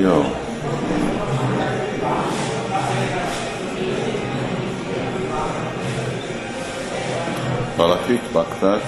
[0.00, 0.24] Jó.
[7.76, 8.82] Valakik, bakták?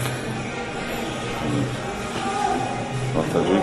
[3.14, 3.62] Matazik?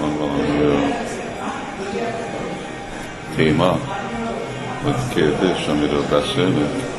[0.00, 0.78] Van valami jó
[3.34, 3.78] téma,
[4.82, 6.89] vagy kérdés, amiről beszélünk?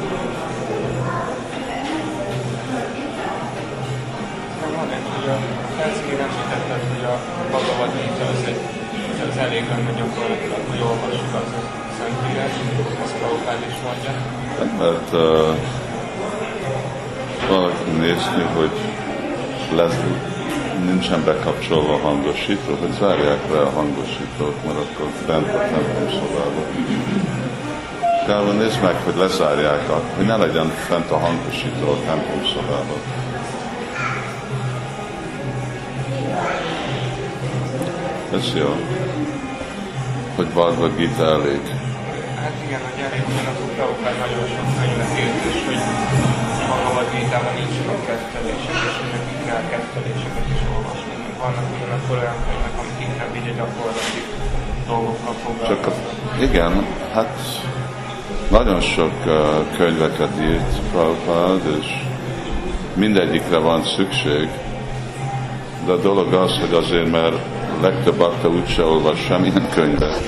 [9.45, 11.50] Elég lenne gyakorlatilag, hogy olvassuk az
[11.98, 12.54] Szentírás,
[13.04, 14.14] ezt Prabhupád is mondja.
[14.81, 15.55] Mert uh,
[17.50, 18.76] valaki nézni, hogy
[19.76, 20.00] lesz,
[20.86, 26.66] nincsen bekapcsolva a hangosító, hogy zárják le a hangosítót, mert akkor bent a templom szobában.
[28.28, 33.02] Kárva nézd meg, hogy lezárják, a, hogy ne legyen fent a hangosító a templom szobában.
[38.33, 39.00] Ez jó.
[40.42, 41.64] Hogy Bhagavad Gita elég.
[42.42, 45.81] Hát igen, hogy elég ugyanakkor Prabhupád nagyon sok könyvet írt, és hogy
[46.61, 51.16] a Bhagavad Gita-ban nincsenek kezdtelések, és hogy nekik kell kezdteléseket is olvasni.
[51.42, 54.22] Vannak ugyanakkor olyan könyvek, amik inkább így a gyakorlati
[54.92, 55.33] dolgokkal
[55.70, 56.48] Csak a, foglalkoznak.
[56.48, 56.73] igen,
[57.16, 57.33] hát
[58.58, 59.36] nagyon sok uh,
[59.78, 61.88] könyveket írt Prabhupád, és
[63.03, 64.48] mindegyikre van szükség,
[65.86, 67.39] de a dolog az, hogy azért, mert
[67.81, 70.21] legtöbb akta úgyse olvas semmilyen könyvet,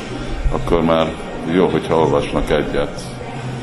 [0.52, 1.12] akkor már
[1.52, 3.02] jó, hogyha olvasnak egyet.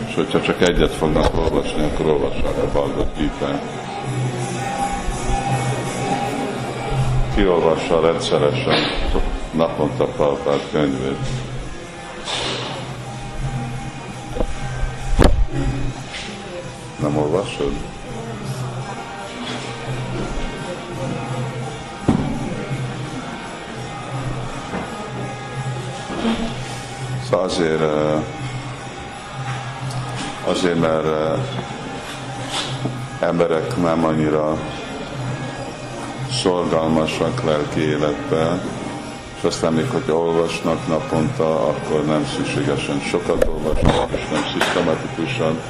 [0.08, 3.60] És hogyha csak egyet fognak olvasni, akkor olvassák a Bhagavad gita
[7.34, 8.78] Ki olvassa rendszeresen
[9.52, 11.18] naponta Prabhupád könyvét?
[17.00, 17.72] Nem olvasod?
[27.30, 27.82] Szóval azért,
[30.44, 31.06] azért, mert
[33.20, 34.56] emberek nem annyira
[36.30, 38.60] szorgalmasak lelki életben,
[39.36, 45.60] és aztán még, hogyha olvasnak naponta, akkor nem szükségesen sokat olvasnak, és nem szisztematikusan,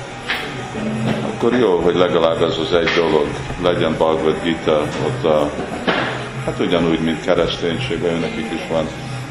[1.35, 3.27] akkor jó, hogy legalább ez az egy dolog
[3.63, 5.51] legyen Bhagavad Gita, ott a,
[6.45, 8.87] hát ugyanúgy, mint kereszténységben, nekik is van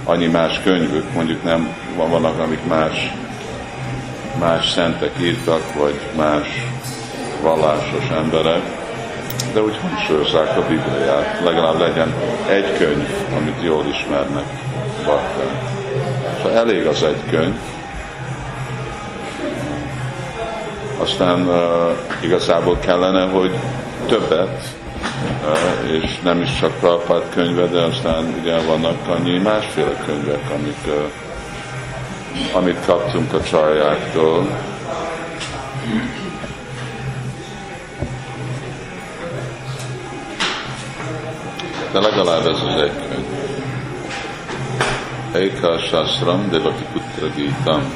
[0.10, 3.14] annyi más könyvük, mondjuk nem van, vannak, amik más,
[4.40, 6.48] más szentek írtak, vagy más
[7.42, 8.62] vallásos emberek,
[9.54, 12.14] de úgy hangsúlyozzák a Bibliát, legalább legyen
[12.50, 14.46] egy könyv, amit jól ismernek
[15.06, 15.62] bakták.
[16.38, 17.56] Szóval elég az egy könyv,
[20.98, 23.52] aztán uh, igazából kellene, hogy
[24.06, 24.64] többet,
[25.44, 30.78] uh, és nem is csak Prabhupád könyve, de aztán ugye vannak annyi másféle könyvek, amik,
[30.86, 30.94] uh,
[32.54, 34.48] amit kaptunk a csaljáktól.
[41.92, 43.26] De legalább ez az egy könyv.
[45.32, 47.94] Eika Shastram Devaki Putra Gitam.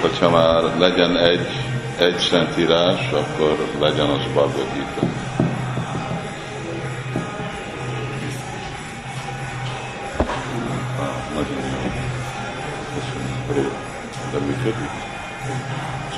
[0.00, 1.48] Hogyha már legyen egy,
[1.98, 5.27] egy szentírás, akkor legyen az Bhagavad.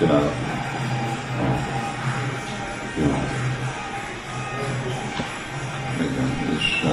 [0.00, 0.32] Csinálom.
[2.98, 3.22] Jó.
[6.00, 6.84] Igen, és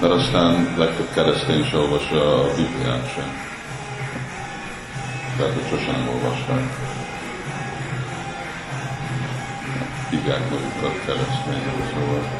[0.00, 3.30] mert aztán legtöbb keresztény se olvassa a Bibliát sem.
[5.36, 6.64] Tehát, hogy sosem olvasták.
[10.10, 12.30] Hívják magukat keresztények, szóval.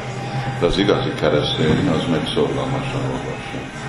[0.59, 3.86] De az igazi keresztény az meg szorgalmasan olvassa.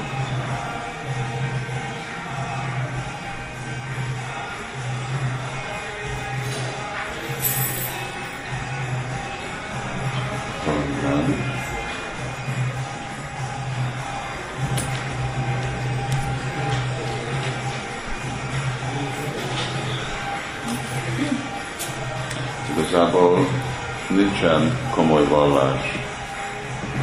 [25.29, 25.99] Vallás,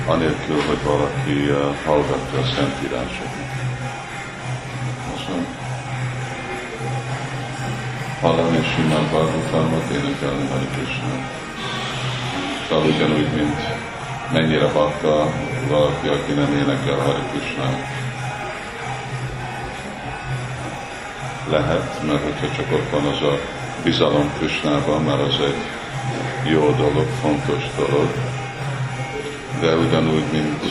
[0.07, 1.49] anélkül, hogy valaki
[1.85, 3.45] hallgatja a szentírásokat.
[5.15, 5.45] Aztán
[8.21, 11.13] hallani simán Bhagavatamot, énekelni Hari Krishna.
[12.69, 13.59] Szóval ugyanúgy, mint
[14.31, 15.31] mennyire bakta
[15.67, 17.69] valaki, aki nem énekel Hari Krishna.
[21.49, 23.39] Lehet, mert hogyha csak ott van az a
[23.83, 25.61] bizalom Krisnában, mert az egy
[26.49, 28.09] jó dolog, fontos dolog,
[29.59, 30.63] de ugyanúgy, mint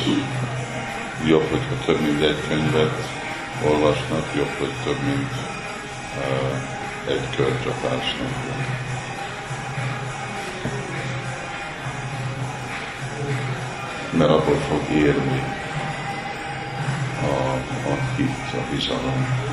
[1.27, 3.09] jobb, hogyha több mint egy könyvet
[3.65, 5.31] olvasnak, jobb, hogy több mint
[6.19, 8.29] uh, egy körcsapásnak.
[14.11, 15.43] Mert abból fog érni
[17.23, 17.53] a,
[17.89, 19.44] a hit, a bizalom.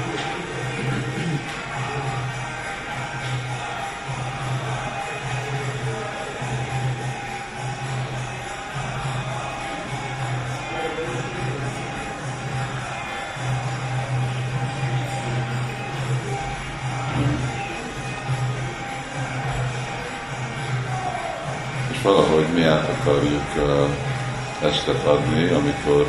[22.12, 26.06] Valahogy mi át akarjuk uh, ezt adni, amikor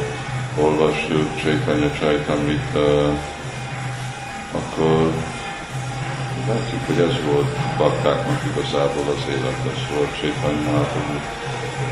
[0.59, 3.19] olvassuk Csaitanya Csaitamit, uh,
[4.53, 5.13] akkor
[6.49, 10.89] látjuk, hogy ez volt baktáknak igazából az élet, ez volt Csaitanya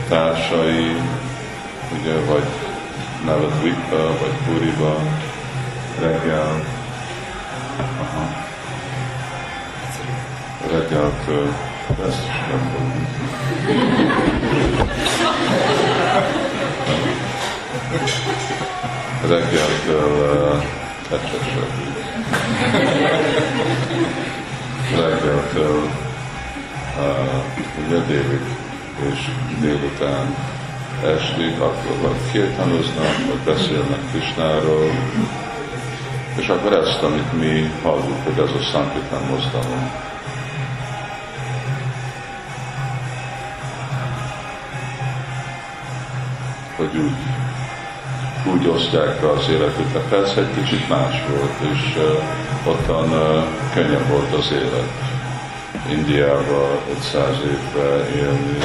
[0.09, 0.97] társai,
[2.01, 2.45] ugye, vagy
[3.25, 4.97] Navadvipa, vagy Puriba,
[6.01, 6.65] reggel,
[8.01, 8.49] aha,
[10.71, 11.70] nem
[19.29, 20.63] Reggeltől
[21.11, 21.71] ecsesek.
[24.91, 25.89] Reggeltől
[27.87, 28.41] ugye délig
[29.13, 30.35] és délután
[31.05, 34.91] estig, akkor vagy kirtanoznak, vagy beszélnek Krisnáról,
[36.37, 39.91] és akkor ezt, amit mi halljuk, hogy ez a Sankitán mozdalom,
[46.81, 47.21] hogy úgy,
[48.53, 50.05] úgy osztják be az életüket.
[50.09, 51.83] Persze egy kicsit más volt, és
[52.65, 53.09] ottan
[53.75, 54.91] könnyebb volt az élet.
[55.97, 57.91] Indiában 500 évre
[58.21, 58.59] élni,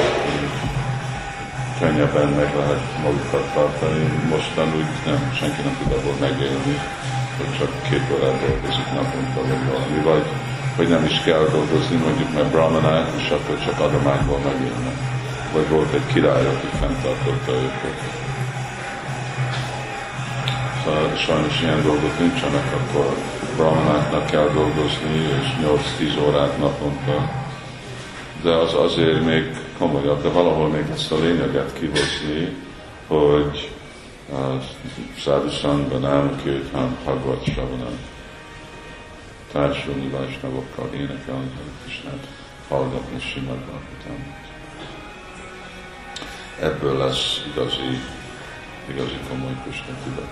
[1.79, 4.03] könnyebben meg lehet magukat tartani.
[4.29, 6.75] Mostan úgy nem, senki nem tud abból megélni,
[7.37, 10.25] hogy csak két órát dolgozik naponta, vagy valami, vagy
[10.75, 15.14] hogy nem is kell dolgozni, mondjuk mert brahmanák, és akkor csak adományból megélnek
[15.55, 17.99] vagy volt egy király, aki fenntartotta őket.
[20.83, 23.15] Szóval sajnos ilyen dolgok nincsenek, akkor
[23.55, 25.47] brahmanáknak kell dolgozni, és
[25.99, 27.31] 8-10 órát naponta.
[28.41, 32.55] De az azért még komolyabb, de valahol még ezt a lényeget kihozni,
[33.07, 33.71] hogy
[35.19, 37.99] Száduszangban, Nám, Kirtán, Bhagavad Sravanán
[39.51, 41.51] társulni Vajsnavokkal énekelni
[41.83, 42.27] Krisnát,
[42.67, 44.44] hallgatni Simad Bhagavatamot
[46.59, 47.99] ebből lesz igazi,
[48.89, 50.29] igazi komoly Krishna tudat.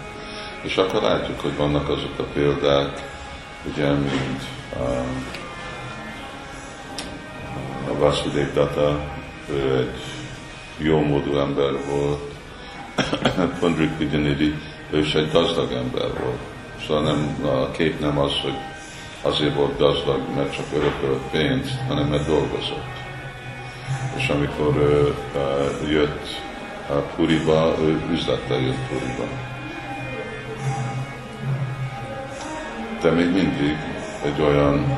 [0.61, 3.01] És akkor látjuk, hogy vannak azok a példák,
[3.65, 4.41] ugye, mint
[4.79, 5.05] uh,
[7.89, 8.99] a Vasudev Data,
[9.49, 9.99] ő egy
[10.77, 12.31] jó módú ember volt,
[13.59, 14.53] Pandrik Vijanidi,
[14.91, 16.39] ő is egy gazdag ember volt.
[16.87, 18.57] Szóval nem, a kép nem az, hogy
[19.21, 23.02] azért volt gazdag, mert csak örökölt pénzt, hanem mert dolgozott
[24.15, 25.15] és amikor ő
[25.89, 26.41] jött
[27.15, 29.27] Puriba, ő üzlettel jött Puriba.
[33.01, 33.77] De még mindig
[34.25, 34.97] egy olyan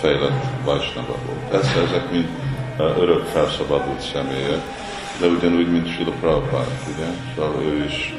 [0.00, 1.48] fejlett Vajsnava volt.
[1.50, 2.28] Persze ezek mind
[2.78, 4.60] örök felszabadult személyek,
[5.20, 7.06] de ugyanúgy, mint Sila Prabhupád, ugye?
[7.34, 8.14] Szóval ő is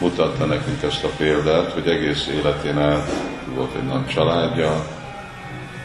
[0.00, 3.10] mutatta nekünk ezt a példát, hogy egész életén át
[3.54, 4.86] volt egy nagy családja,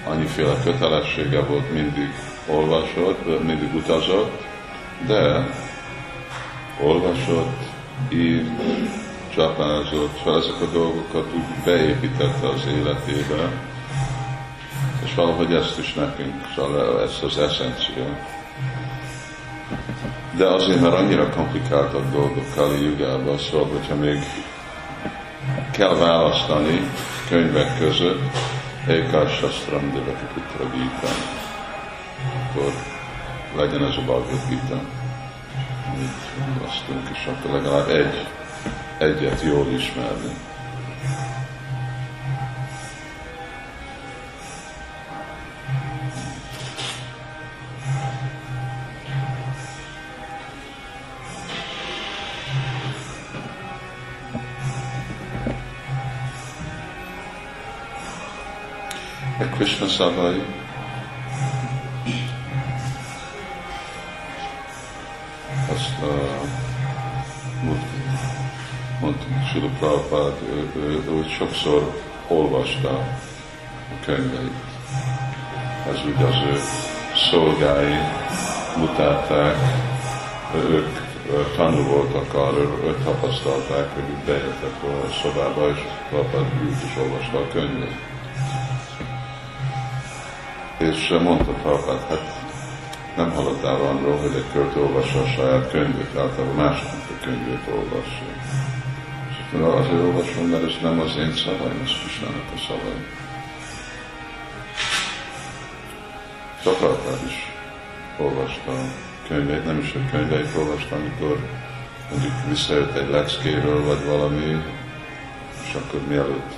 [0.09, 2.13] annyiféle kötelessége volt mindig
[2.47, 4.43] olvasott, mindig utazott,
[5.07, 5.47] de
[6.81, 7.59] olvasott,
[8.09, 8.49] írt,
[9.35, 13.51] csapázott, szóval ezek a dolgokat úgy beépítette az életébe,
[15.03, 18.17] és valahogy ezt is nekünk, szóval ezt az eszencia.
[20.37, 24.19] De azért, mert annyira komplikáltak dolgok Kali Jugában, szóval, hogyha még
[25.71, 26.91] kell választani
[27.29, 28.21] könyvek között,
[28.87, 31.07] Ekás Sastram Devaki Putra Gita,
[32.23, 32.73] akkor
[33.55, 34.81] legyen ez a Bhagavad Gita.
[35.99, 38.27] Így választunk, és akkor legalább egy,
[38.97, 40.33] egyet jól ismerni.
[59.57, 60.66] Krishna szavai
[69.57, 70.33] Sula Prabhupád,
[70.75, 71.93] ő sokszor
[72.27, 74.51] olvasta a könyveit.
[75.89, 76.59] ez úgy az ő
[77.15, 77.95] szolgái
[78.77, 79.55] mutatták,
[80.69, 80.87] ők
[81.55, 87.37] tanul voltak arra, ők tapasztalták, hogy úgy bejöttek a szobába, és Prabhupád ült és olvasta
[87.37, 87.95] a könyvet.
[90.77, 92.45] És mondta Prabhupád, hát
[93.15, 98.66] nem hallottál arról, hogy egy költő olvassa a saját könyvét, általában másoknak a könyvét olvassa.
[99.51, 103.05] Mondja, azért olvasom, mert ez nem az én szavaim, ez Kisnának a szavaim.
[106.61, 107.51] Prabhupád is
[108.17, 108.85] olvasta a
[109.27, 111.37] könyveit, nem is a könyveit olvasta, amikor
[112.11, 114.63] mondjuk visszajött egy leckéről, vagy valami,
[115.63, 116.53] és akkor mielőtt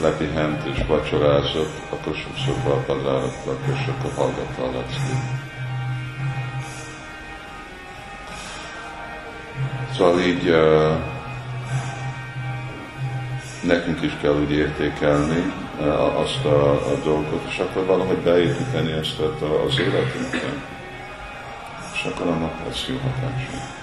[0.00, 5.48] lepihent és vacsorázott, akkor sokszor Prabhupád és akkor hallgatta a leckét.
[9.96, 11.18] Szóval így uh,
[13.60, 19.18] nekünk is kell úgy értékelni uh, azt a, a dolgot, és akkor valahogy beépíteni ezt
[19.66, 20.52] az életünkbe.
[21.94, 23.78] És akkor annak lesz jó hatása.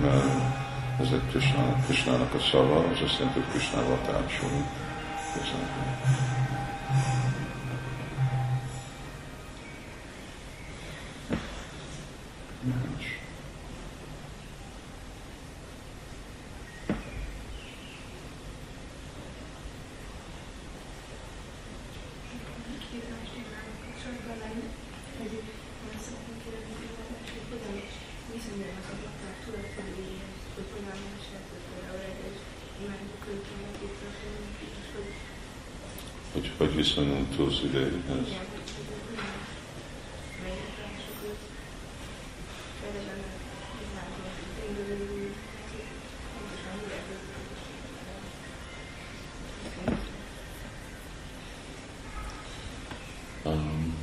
[0.00, 0.60] Mert
[1.00, 4.66] ez egy Krishnának, Krishnának a szava, az azt jelenti, hogy Krishnával társulunk.
[5.32, 7.21] Köszönöm.
[36.56, 38.28] Hogy viszonyulunk Tulsi Devihez.
[53.44, 53.96] Um,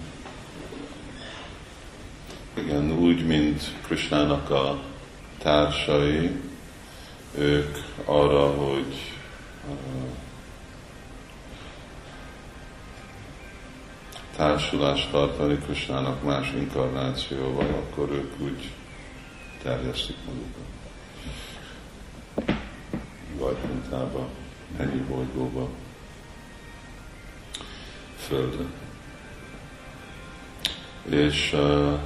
[2.54, 4.82] igen, úgy, mint Krishnának a
[5.38, 6.32] társai,
[7.38, 8.96] ők arra, hogy
[9.70, 10.09] uh,
[14.40, 18.72] társulást tartani Krisnának más inkarnációval, akkor ők úgy
[19.64, 20.66] terjesztik magukat.
[23.38, 24.28] Vajkuntába,
[24.78, 25.70] ennyi bolygóba,
[28.28, 28.72] földön.
[31.10, 32.00] És uh,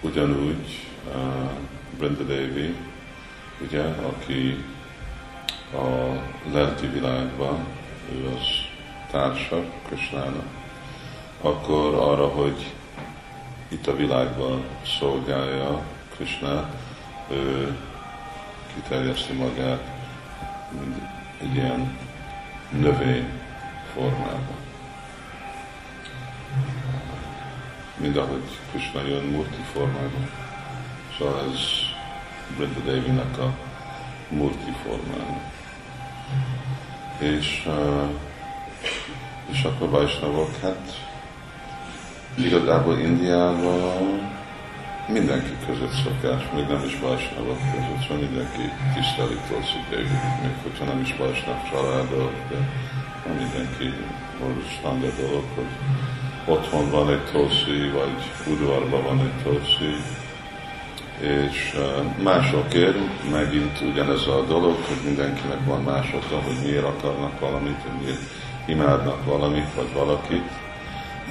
[0.00, 1.50] ugyanúgy uh,
[1.98, 2.74] Brenda Devi,
[3.60, 4.64] ugye, aki
[5.72, 5.86] a
[6.52, 7.66] lelki világban,
[8.12, 8.46] ő az
[9.10, 10.65] társa Krisnának,
[11.40, 12.72] akkor arra, hogy
[13.68, 14.64] itt a világban
[14.98, 15.82] szolgálja
[16.14, 16.70] Krishna,
[17.30, 17.76] ő
[18.74, 19.82] kiterjeszti magát
[21.40, 21.98] egy ilyen
[22.70, 23.28] növény
[23.94, 24.64] formában.
[27.96, 30.30] Mind ahogy Krishna jön murti formában.
[31.18, 31.58] Szóval ez
[32.56, 33.54] Brinda Devi-nek a
[34.28, 35.40] murti formája.
[37.18, 37.68] És,
[39.50, 41.06] és akkor Vajsnavok, hát
[42.38, 44.20] Igazából Indiában
[45.08, 48.64] mindenki között szokás, még nem is Vajsnavok között, szóval mindenki
[48.94, 49.78] tiszteli Tulsi
[50.42, 52.58] még hogyha nem is Vajsnav családok, de
[53.38, 53.86] mindenki
[54.78, 55.72] standard dolog, hogy
[56.54, 58.16] otthon van egy Tulsi, vagy
[58.52, 59.94] udvarban van egy Tulsi,
[61.20, 61.78] és
[62.22, 68.20] másokért megint ugyanez a dolog, hogy mindenkinek van más hogy miért akarnak valamit, hogy miért
[68.66, 70.50] imádnak valamit, vagy valakit,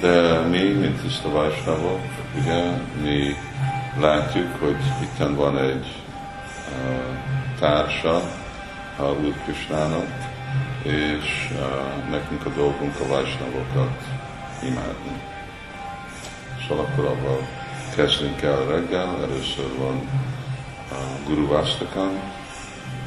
[0.00, 2.00] de mi, mint tiszta Vajsnavok,
[2.38, 2.62] ugye,
[3.02, 3.34] mi
[4.00, 7.16] látjuk, hogy itt van egy uh,
[7.60, 8.22] társa
[8.96, 10.06] a Úr Krisnának,
[10.82, 14.02] és uh, nekünk a dolgunk a Vajsnavokat
[14.62, 15.20] imádni.
[16.68, 17.48] Szóval akkor abban
[17.94, 20.08] kezdünk el reggel, először van
[20.90, 22.20] a Guru Vastakan,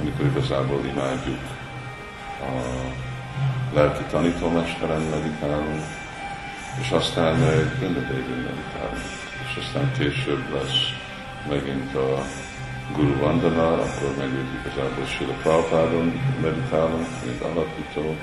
[0.01, 1.39] amikor igazából imádjuk
[2.39, 2.51] a
[3.73, 5.98] lelki tanítómesteren meditálunk,
[6.81, 7.39] és aztán
[7.77, 9.09] Vrindadevi meditálunk,
[9.45, 10.79] és aztán később lesz
[11.49, 12.25] megint a
[12.95, 18.15] Guru Vandana, akkor megint igazából Sila Prabhupádon meditálunk, mint alapító.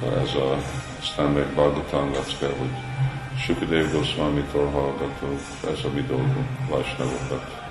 [0.00, 0.56] Szóval ez a,
[1.00, 2.74] aztán meg Bhagavatam kell, hogy
[3.38, 7.64] Sukadev Goswami-tól hallgatunk, ez a mi dolgunk, Vajsnavokat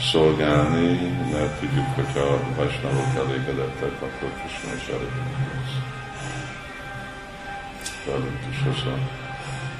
[0.00, 0.88] szolgálni,
[1.32, 5.95] mert tudjuk, hogy a Vajsnavok elégedettek, akkor Krishna is elégedett
[8.06, 8.96] velünk is ez a,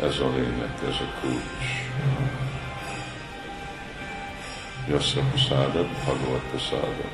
[0.04, 1.66] ez a lényeg, ez a kulcs.
[4.88, 7.08] Yasya Prasada, Bhagavad Prasada.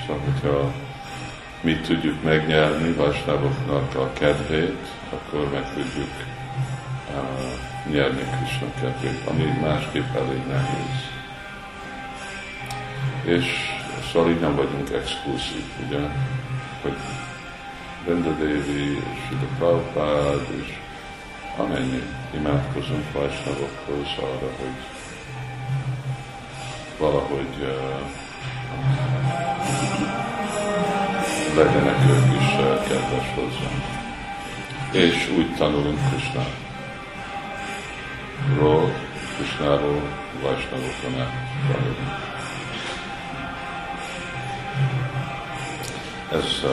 [0.00, 0.72] Szóval, hogyha
[1.60, 6.10] mi tudjuk megnyerni Vajsnavoknak a kedvét, akkor meg tudjuk
[7.10, 11.12] uh, nyerni Krishna kedvét, ami másképp elég nehéz.
[13.22, 13.44] És
[14.12, 15.98] szóval így nem vagyunk exkluzív, ugye?
[16.82, 16.96] Hogy
[18.06, 20.78] Vendadevi és Sida Prabhupád, és
[21.56, 22.02] amennyi
[22.34, 24.78] imádkozunk Vajsnavokhoz arra, hogy
[26.98, 28.00] valahogy uh,
[31.56, 33.84] legyenek ők is uh, kedves hozzánk.
[34.90, 36.56] És úgy tanulunk Krishnát.
[38.58, 38.92] Ról,
[39.36, 40.02] Krishnáról,
[40.42, 41.32] Vajsnavokon át
[41.72, 42.33] tanulunk.
[46.34, 46.64] Ez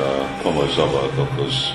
[0.41, 1.73] komoly zavart okoz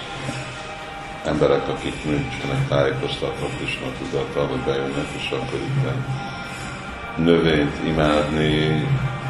[1.24, 6.14] emberek, akik nincsenek tájékoztatva Krishna tudattal, hogy bejönnek, és akkor itt
[7.16, 8.86] növényt imádni,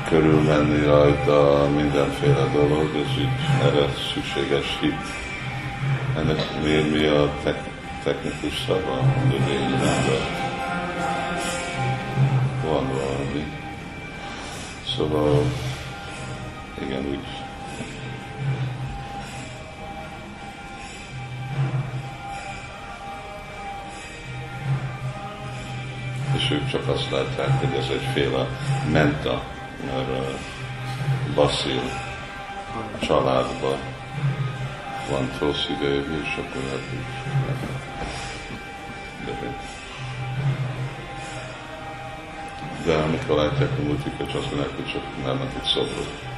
[0.09, 3.29] körülmenni rajta, mindenféle dolog, ez így
[3.63, 5.01] erre szükséges hit.
[6.17, 7.63] Ennek mi, mi a tek,
[8.05, 10.27] technikus szava, növényimádat?
[12.65, 13.45] Van valami.
[14.97, 15.43] Szóval,
[26.47, 28.47] és ők csak azt látják, hogy ez egyféle
[28.93, 29.43] menta,
[29.87, 30.41] mert
[31.35, 31.83] Basil
[33.01, 33.79] családban
[35.11, 37.35] van rossz idő, és akkor hát is.
[39.25, 39.33] De,
[42.85, 46.36] de amikor látják a multikat, azt mondják, hogy csak nem itt szobrot.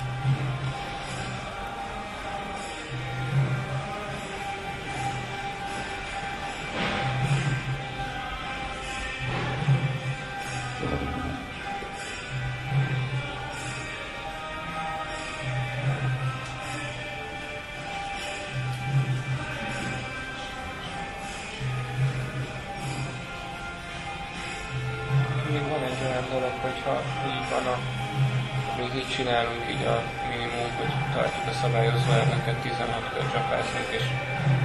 [31.28, 34.04] Tartjuk a szabályozó elveket 16 kör csapászunk, és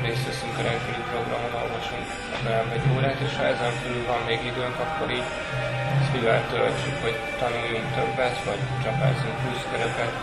[0.05, 4.41] részt veszünk a reggeli programon, olvasunk legalább egy órát, és ha ezen felül van még
[4.51, 5.29] időnk, akkor így
[6.01, 10.13] ezt mivel töltsük, hogy tanuljunk többet, vagy csapázzunk plusz köröket,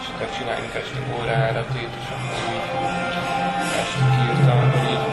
[0.00, 2.68] és akkor csináljunk este óraáratét, és akkor így
[3.82, 5.04] este kiírtam, hogy így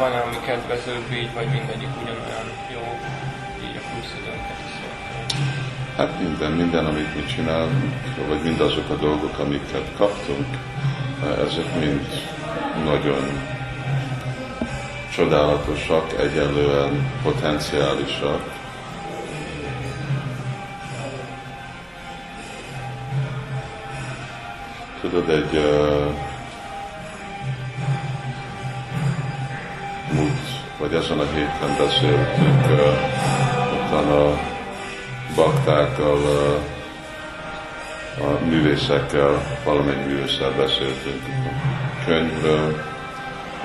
[0.00, 2.84] van-e, ami kedvezőbb így, vagy mindegyik ugyanolyan jó,
[3.64, 4.75] így a plusz időnket is
[5.96, 7.94] Hát minden, minden, amit mi csinálunk,
[8.28, 10.46] vagy mindazok a dolgok, amiket kaptunk,
[11.46, 12.06] ezek mind
[12.84, 13.40] nagyon
[15.14, 18.54] csodálatosak, egyenlően potenciálisak.
[25.00, 26.14] Tudod, egy uh,
[30.12, 30.40] múlt,
[30.78, 33.04] vagy ezen a héten beszéltünk uh,
[33.86, 34.54] utána
[35.36, 36.18] baktákkal,
[38.18, 42.84] a művészekkel, valamennyi művésszel beszéltünk a könyvről,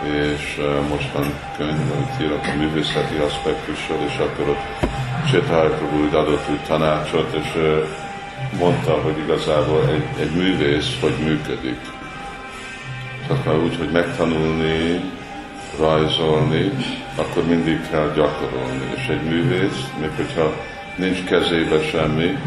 [0.04, 4.90] és most van könyv, amit írok a művészeti aspektusról, és akkor ott
[5.40, 7.80] Prabhu úgy adott úgy tanácsot, és
[8.60, 11.80] mondta, hogy igazából egy, egy művész hogy működik.
[13.28, 15.02] Tehát úgy, hogy megtanulni,
[15.80, 16.72] rajzolni,
[17.16, 18.92] akkor mindig kell gyakorolni.
[18.96, 20.54] És egy művész, még hogyha
[20.96, 22.38] nincs kezébe semmi,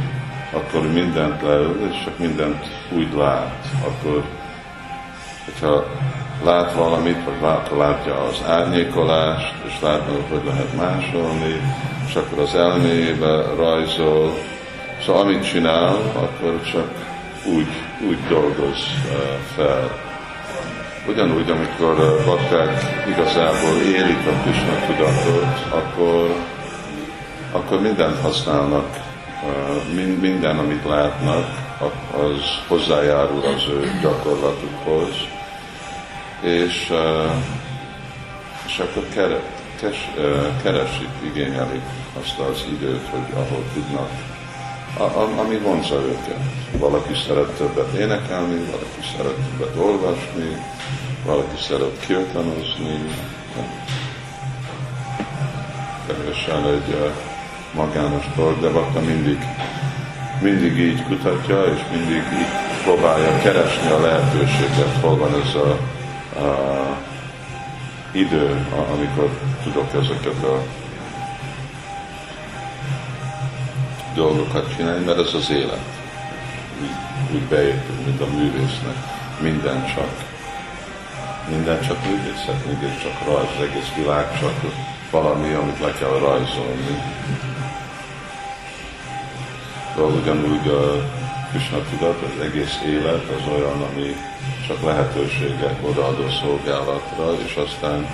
[0.52, 3.66] akkor mindent leül, és csak mindent úgy lát.
[3.84, 4.24] Akkor,
[5.44, 5.86] hogyha
[6.44, 11.60] lát valamit, vagy lát, látja az árnyékolást, és látna, hogy lehet másolni,
[12.06, 14.38] és akkor az elmébe rajzol.
[15.04, 16.88] Szóval amit csinál, akkor csak
[17.44, 17.68] úgy,
[18.08, 18.78] úgy dolgoz
[19.56, 20.02] fel.
[21.08, 26.34] Ugyanúgy, amikor bakták igazából élik a Krishna tudatot, akkor,
[27.54, 29.00] akkor mindent használnak,
[30.20, 31.46] minden, amit látnak,
[32.16, 35.14] az hozzájárul az ő gyakorlatukhoz,
[36.40, 36.92] és,
[38.66, 39.08] és akkor
[40.62, 41.82] keresik, igényelik
[42.20, 44.10] azt az időt, hogy ahol tudnak
[45.38, 46.40] ami vonza őket.
[46.78, 50.56] Valaki szeret többet énekelni, valaki szeret többet olvasni,
[51.24, 52.98] valaki szeret kirtanozni.
[56.06, 57.12] Teljesen egy
[57.74, 59.38] magános dolog, de Bakta mindig,
[60.40, 62.46] mindig így kutatja, és mindig így
[62.82, 65.70] próbálja keresni a lehetőséget, hol van ez a,
[66.40, 66.96] a
[68.92, 69.30] amikor
[69.62, 70.62] tudok ezeket a
[74.14, 75.80] dolgokat csinálni, mert ez az élet.
[76.82, 78.96] Úgy, úgy beépül, mint a művésznek.
[79.40, 80.32] minden csak
[81.48, 84.72] minden csak művészet, mindig csak rajz, az egész világ csak
[85.10, 87.02] valami, amit le kell rajzolni.
[89.96, 91.08] Ugyanúgy a
[91.50, 94.16] Krishna tudat, az egész élet az olyan, ami
[94.66, 98.06] csak lehetőségek odaadó szolgálatra, és aztán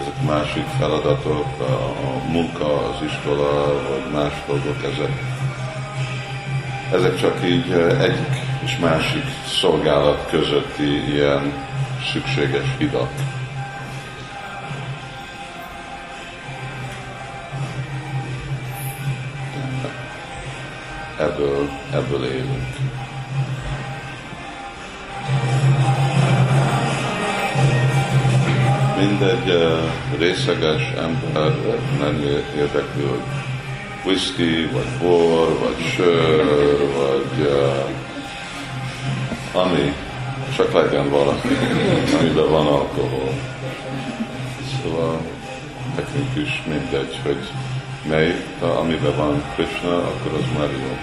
[0.00, 5.12] ezek másik feladatok, a, a munka, az iskola, vagy más dolgok, ezek,
[6.92, 9.24] ezek csak így egyik és másik
[9.60, 11.52] szolgálat közötti ilyen
[12.12, 13.10] szükséges hidak.
[21.36, 22.66] Ebből, ebből élünk.
[28.98, 31.54] mindegy uh, részeges ember
[31.98, 32.22] nem
[32.56, 33.22] érdekli, hogy
[34.04, 36.44] whisky, vagy bor, vagy sör,
[36.96, 37.88] vagy uh,
[39.62, 39.94] ami,
[40.56, 41.40] csak legyen valami,
[42.18, 43.32] amiben van alkohol.
[44.82, 45.20] Szóval
[45.96, 47.50] nekünk is mindegy, hogy
[48.08, 50.98] mely, amiben van Krishna, akkor az már jó.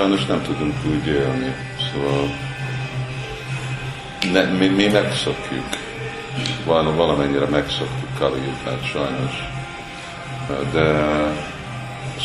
[0.00, 1.54] Sajnos nem tudunk úgy élni.
[1.92, 2.30] Szóval
[4.32, 5.68] ne, mi, mi megszokjuk,
[6.64, 9.32] Val, valamennyire megszoktuk Kali hát sajnos.
[10.72, 11.04] De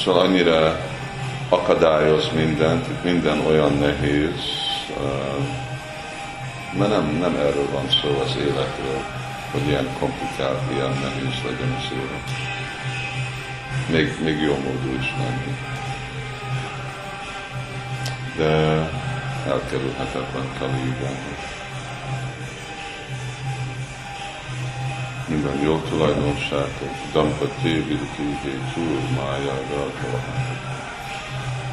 [0.03, 0.79] szóval annyira
[1.49, 4.41] akadályoz mindent, minden olyan nehéz,
[6.77, 9.01] mert nem, nem erről van szó az életről,
[9.51, 12.29] hogy ilyen komplikált, ilyen nehéz legyen az élet.
[13.89, 15.55] Még, még jó módú is lenni
[18.37, 18.89] de
[19.47, 21.35] elkerülhetetlen Kaliugában.
[25.27, 29.53] Minden jó tulajdonságot, Dampati, Vidiki, Túr, Mája,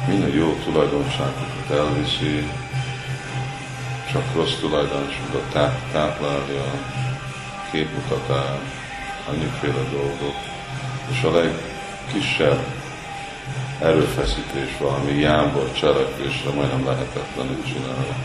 [0.07, 2.49] Minden jó tulajdonságot elviszi,
[4.11, 6.63] csak rossz tulajdonságot táp, táplálja,
[7.71, 8.59] képmutatás,
[9.29, 10.35] annyiféle dolgok,
[11.11, 12.82] és a legkisebb
[13.83, 18.15] erőfeszítés, valami jámbor cselekvésre majdnem lehetetlenül csinálni.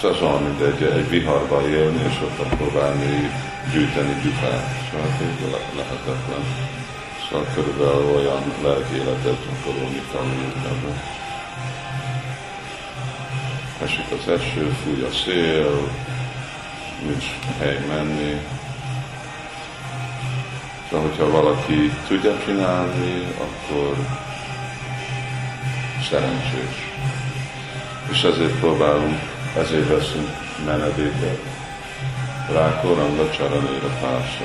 [0.00, 3.30] Szóval olyan, mint egy, egy viharba élni, és ott próbálni
[3.72, 4.66] gyűjteni gyufát.
[4.90, 5.20] Szóval ez
[5.76, 6.44] lehetetlen.
[7.28, 10.52] Szóval körülbelül olyan lelki életet gyakorolni tanulni
[13.82, 15.88] Esik az eső, fúj a szél,
[17.06, 17.24] nincs
[17.58, 18.40] hely menni,
[20.90, 23.96] de hogyha valaki tudja csinálni, akkor
[26.10, 26.92] szerencsés.
[28.10, 29.18] És ezért próbálunk,
[29.56, 30.28] ezért veszünk
[30.66, 31.40] menedéket.
[32.52, 34.44] Rákoranga csaranéra pársa.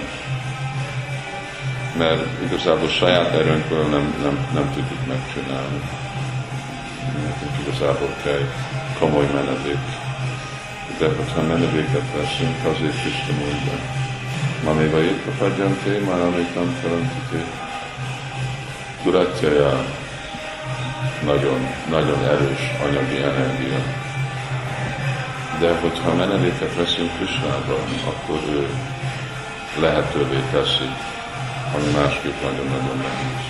[1.98, 5.82] Mert igazából saját erőnkből nem, nem, nem tudjuk megcsinálni.
[7.24, 8.48] Nekünk igazából kell
[9.00, 9.86] komoly menedék.
[10.98, 14.01] De hogyha menedéket veszünk, azért Isten mondja,
[14.64, 17.44] Mameva Irkapadjante, Maramikam Karantite.
[19.04, 19.86] Duratjaja
[21.26, 23.80] nagyon, nagyon erős anyagi energia.
[25.60, 28.68] De hogyha menedéket veszünk Krisnában, akkor ő
[29.80, 30.90] lehetővé teszi,
[31.76, 33.50] ami másképp nagyon-nagyon nehéz.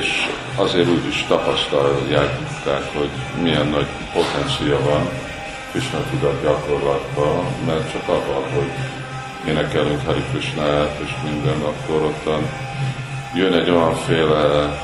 [0.00, 2.38] És azért úgy is tapasztalják,
[2.94, 3.10] hogy
[3.42, 5.08] milyen nagy potencia van,
[5.74, 8.70] Krishna tudat gyakorlatba, mert csak abban, hogy
[9.48, 12.48] énekelünk Hari Krishnát és minden, akkor ottan
[13.34, 14.82] jön egy olyanféle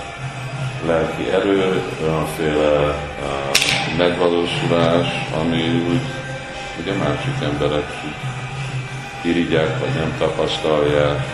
[0.86, 5.06] lelki erő, olyanféle uh, megvalósulás,
[5.40, 6.00] ami úgy,
[6.80, 7.86] ugye másik emberek
[9.22, 11.26] irigyek, vagy nem tapasztalják.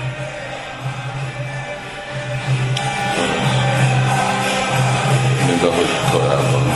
[5.46, 6.72] Mint ahogy korábban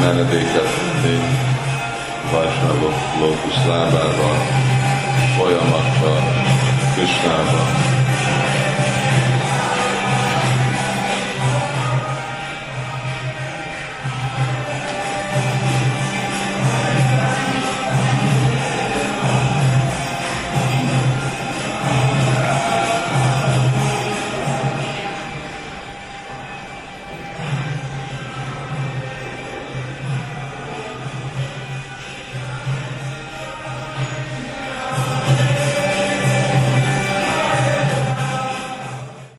[0.00, 0.68] menedéket
[2.32, 4.36] Vajsnavok lókusz lábával,
[5.36, 6.22] folyamatosan
[6.94, 7.95] Krisnába,